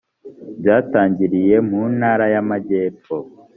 [0.59, 3.15] byatangiriye mu ntara y ‘amajyepfo.